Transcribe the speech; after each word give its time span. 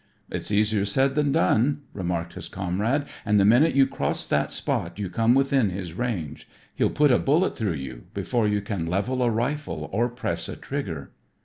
"It's 0.31 0.49
easier 0.49 0.83
said 0.83 1.13
than 1.13 1.31
done," 1.31 1.81
remarked 1.93 2.33
his 2.33 2.47
comrade, 2.49 3.05
"and 3.23 3.39
the 3.39 3.45
minute 3.45 3.75
you 3.75 3.85
cross 3.85 4.25
that 4.25 4.51
spot 4.51 4.97
you 4.97 5.11
come 5.11 5.35
within 5.35 5.69
his 5.69 5.93
range. 5.93 6.47
He'll 6.73 6.89
put 6.89 7.11
a 7.11 7.19
bullet 7.19 7.55
through 7.55 7.73
you 7.73 8.05
before 8.15 8.47
you 8.47 8.61
can 8.61 8.87
level 8.87 9.21
a 9.21 9.29
rifle 9.29 9.91
or 9.93 10.09
press 10.09 10.49
a 10.49 10.55
trigger." 10.55 11.11